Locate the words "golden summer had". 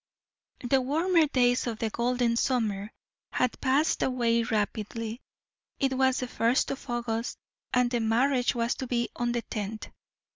1.91-3.61